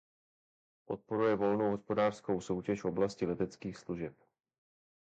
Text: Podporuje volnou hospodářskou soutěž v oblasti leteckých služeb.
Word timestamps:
Podporuje 0.85 1.35
volnou 1.35 1.71
hospodářskou 1.71 2.41
soutěž 2.41 2.81
v 2.81 2.85
oblasti 2.87 3.25
leteckých 3.25 3.77
služeb. 3.77 4.15